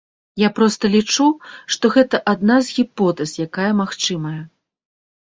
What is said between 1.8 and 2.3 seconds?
гэта